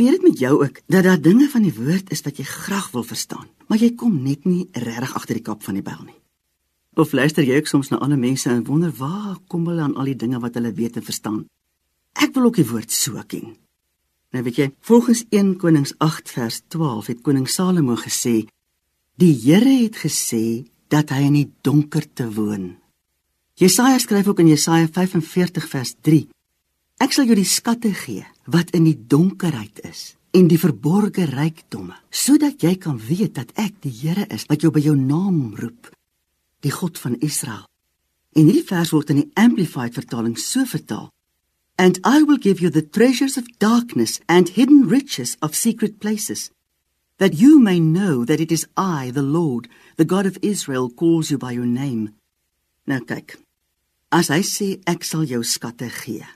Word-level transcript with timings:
gebeur 0.00 0.16
dit 0.16 0.22
met 0.30 0.38
jou 0.38 0.62
ook 0.64 0.80
dat 0.88 1.04
daar 1.04 1.20
dinge 1.20 1.44
van 1.52 1.62
die 1.62 1.74
woord 1.76 2.08
is 2.10 2.22
wat 2.24 2.38
jy 2.40 2.44
graag 2.48 2.86
wil 2.94 3.02
verstaan, 3.04 3.44
maar 3.68 3.78
jy 3.78 3.90
kom 4.00 4.22
net 4.24 4.46
nie 4.48 4.64
regtig 4.72 5.12
agter 5.14 5.36
die 5.36 5.44
kap 5.44 5.60
van 5.60 5.76
die 5.76 5.84
bel 5.84 5.98
nie? 6.06 6.16
Of 6.96 7.12
luister 7.12 7.44
jy 7.44 7.58
ook 7.60 7.68
soms 7.68 7.90
na 7.92 7.98
ander 8.00 8.18
mense 8.18 8.48
en 8.48 8.64
wonder 8.64 8.94
waar 8.96 9.36
kom 9.52 9.66
hulle 9.68 9.84
aan 9.84 9.98
al 10.00 10.08
die 10.08 10.16
dinge 10.16 10.40
wat 10.40 10.56
hulle 10.56 10.72
weet 10.72 10.96
en 10.96 11.04
verstaan? 11.04 11.42
Ek 12.16 12.32
wil 12.32 12.48
ook 12.48 12.56
die 12.56 12.66
woord 12.70 12.96
so 12.96 13.20
ken. 13.28 13.52
Nou 14.32 14.42
weet 14.46 14.62
jy, 14.62 14.70
volgens 14.80 15.26
1 15.28 15.58
Konings 15.60 15.92
8 15.98 16.32
vers 16.32 16.62
12 16.72 17.12
het 17.12 17.20
koning 17.20 17.48
Salomo 17.48 17.98
gesê: 18.00 18.48
"Die 19.20 19.36
Here 19.36 19.82
het 19.84 20.00
gesê 20.00 20.64
dat 20.88 21.10
hy 21.10 21.28
in 21.28 21.36
die 21.36 21.50
donkerte 21.60 22.32
woon." 22.32 22.78
Jesaja 23.54 23.98
skryf 23.98 24.28
ook 24.28 24.40
in 24.40 24.48
Jesaja 24.48 24.88
45 24.88 25.68
vers 25.68 25.94
3: 26.00 26.28
Ek 27.00 27.12
sal 27.12 27.24
jou 27.24 27.34
die 27.34 27.44
skatte 27.44 27.92
gee 27.92 28.24
wat 28.50 28.70
in 28.74 28.86
die 28.88 28.98
donkerheid 29.06 29.80
is 29.86 30.14
en 30.30 30.46
die 30.50 30.58
verborgde 30.58 31.26
rykdomme, 31.26 31.96
sodat 32.10 32.62
jy 32.62 32.76
kan 32.78 32.98
weet 33.02 33.34
dat 33.38 33.50
ek 33.58 33.80
die 33.82 33.94
Here 33.94 34.26
is 34.30 34.46
wat 34.50 34.62
jou 34.62 34.70
by 34.74 34.82
jou 34.82 34.94
naam 34.94 35.56
roep, 35.58 35.90
die 36.62 36.70
God 36.70 36.98
van 37.02 37.16
Israel. 37.18 37.64
En 38.38 38.46
hierdie 38.46 38.66
vers 38.66 38.92
word 38.94 39.10
in 39.10 39.24
die 39.24 39.30
Amplified 39.34 39.96
vertaling 39.98 40.36
so 40.38 40.62
vertaal: 40.64 41.08
And 41.76 41.98
I 42.06 42.22
will 42.22 42.38
give 42.38 42.62
you 42.62 42.70
the 42.70 42.86
treasures 42.86 43.36
of 43.36 43.50
darkness 43.58 44.20
and 44.28 44.54
hidden 44.54 44.86
riches 44.86 45.36
of 45.42 45.58
secret 45.58 45.98
places, 45.98 46.50
that 47.18 47.40
you 47.40 47.58
may 47.58 47.80
know 47.80 48.24
that 48.24 48.40
it 48.40 48.52
is 48.52 48.68
I, 48.76 49.10
the 49.10 49.26
Lord, 49.26 49.68
the 49.96 50.04
God 50.04 50.26
of 50.26 50.38
Israel, 50.42 50.90
calls 50.90 51.30
you 51.30 51.38
by 51.38 51.52
your 51.52 51.66
name. 51.66 52.14
Nou 52.86 53.02
kyk. 53.02 53.34
As 54.14 54.30
hy 54.30 54.42
sê 54.46 54.70
ek 54.86 55.02
sal 55.06 55.26
jou 55.26 55.42
skatte 55.42 55.90
gee. 55.90 56.26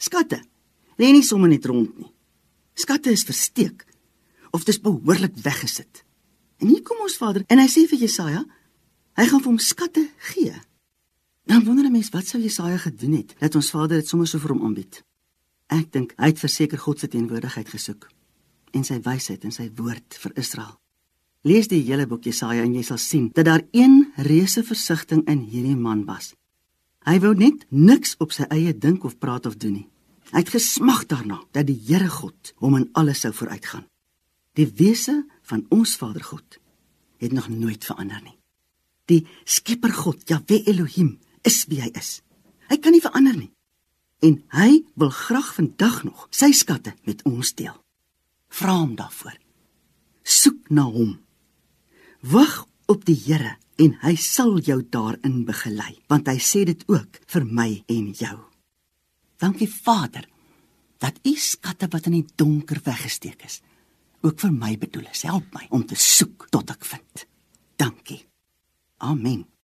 Skatte 0.00 0.40
lê 0.98 1.12
nie 1.12 1.22
sommer 1.22 1.48
net 1.48 1.66
rond 1.66 1.90
nie. 1.98 2.10
Skatte 2.74 3.10
is 3.10 3.24
versteek 3.26 3.84
of 4.54 4.64
dis 4.64 4.80
behoorlik 4.80 5.36
weggesit. 5.42 6.04
En 6.62 6.68
hier 6.68 6.82
kom 6.82 7.02
ons 7.02 7.16
Vader 7.18 7.44
en 7.48 7.58
hy 7.58 7.66
sê 7.70 7.86
vir 7.90 8.04
Jesaja, 8.06 8.44
hy 9.18 9.26
gaan 9.30 9.42
vir 9.42 9.52
hom 9.52 9.62
skatte 9.62 10.04
gee. 10.30 10.54
Dan 11.44 11.64
wonder 11.64 11.84
'n 11.84 11.92
mens 11.92 12.10
wat 12.10 12.26
sou 12.26 12.40
Jesaja 12.40 12.78
gedoen 12.78 13.12
het 13.12 13.34
dat 13.38 13.54
ons 13.54 13.70
Vader 13.70 13.96
dit 13.98 14.08
sommer 14.08 14.26
so 14.26 14.38
vir 14.38 14.50
hom 14.50 14.64
aanbied. 14.64 15.02
Ek 15.68 15.92
dink 15.92 16.14
hy 16.16 16.26
het 16.26 16.38
verseker 16.38 16.78
God 16.78 17.00
se 17.00 17.08
teenwoordigheid 17.08 17.68
gesoek 17.68 18.08
en 18.72 18.84
sy 18.84 19.00
wysheid 19.00 19.44
en 19.44 19.52
sy 19.52 19.70
woord 19.76 20.14
vir 20.14 20.32
Israel. 20.36 20.78
Lees 21.44 21.68
die 21.68 21.82
hele 21.82 22.06
boek 22.06 22.24
Jesaja 22.24 22.62
en 22.62 22.74
jy 22.74 22.82
sal 22.82 22.98
sien 22.98 23.30
dat 23.34 23.44
daar 23.44 23.62
een 23.72 24.12
reuse 24.16 24.62
versigtiging 24.62 25.28
in 25.28 25.38
hierdie 25.38 25.76
man 25.76 26.04
was. 26.04 26.34
Hy 27.04 27.18
wou 27.20 27.34
net 27.34 27.66
niks 27.68 28.16
op 28.18 28.32
sy 28.32 28.46
eie 28.48 28.72
dink 28.72 29.04
of 29.04 29.18
praat 29.18 29.46
of 29.46 29.56
doen 29.56 29.72
nie. 29.72 29.88
Hy 30.32 30.40
het 30.40 30.52
gesmag 30.54 31.04
daarna 31.10 31.42
dat 31.52 31.66
die 31.68 31.78
Here 31.86 32.08
God 32.08 32.54
hom 32.62 32.78
in 32.78 32.88
alles 32.92 33.24
sou 33.24 33.32
vooruitgaan. 33.34 33.86
Die 34.54 34.68
wese 34.78 35.24
van 35.42 35.66
ons 35.74 35.96
Vader 35.98 36.24
God 36.24 36.58
het 37.18 37.32
nog 37.32 37.48
nooit 37.48 37.84
verander 37.84 38.20
nie. 38.22 38.36
Die 39.10 39.26
Skepper 39.44 39.92
God, 39.92 40.28
Jahwe 40.28 40.62
Elohim, 40.64 41.18
is 41.42 41.64
wie 41.68 41.82
hy 41.82 41.90
is. 41.98 42.20
Hy 42.70 42.78
kan 42.80 42.94
nie 42.96 43.02
verander 43.04 43.36
nie. 43.36 43.50
En 44.24 44.38
hy 44.56 44.84
wil 44.96 45.10
graag 45.12 45.50
vandag 45.58 46.04
nog 46.06 46.28
sy 46.32 46.52
skatte 46.56 46.94
met 47.04 47.20
ons 47.28 47.52
deel. 47.58 47.76
Vra 48.48 48.78
hom 48.78 48.94
daarvoor. 48.96 49.36
Soek 50.24 50.70
na 50.70 50.86
hom. 50.88 51.18
Wag 52.24 52.64
op 52.88 53.04
die 53.04 53.18
Here 53.26 53.58
en 53.82 53.96
hy 54.04 54.14
sal 54.16 54.56
jou 54.62 54.78
daarin 54.86 55.42
begelei, 55.44 55.98
want 56.08 56.28
hy 56.30 56.38
sê 56.38 56.62
dit 56.64 56.84
ook 56.88 57.20
vir 57.34 57.44
my 57.44 57.70
en 57.90 58.12
jou. 58.14 58.36
Dankie 59.36 59.70
Vader 59.70 60.28
dat 60.98 61.18
u 61.22 61.34
skatte 61.36 61.88
wat 61.90 62.06
in 62.06 62.18
die 62.20 62.26
donker 62.34 62.80
weggesteek 62.84 63.42
is, 63.44 63.60
ook 64.24 64.40
vir 64.40 64.52
my 64.52 64.76
bedoel 64.80 65.10
is. 65.10 65.24
Help 65.28 65.50
my 65.52 65.66
om 65.70 65.84
te 65.86 65.98
soek 65.98 66.46
tot 66.54 66.70
ek 66.72 66.84
vind. 66.84 67.26
Dankie. 67.76 68.22
Amen. 69.04 69.53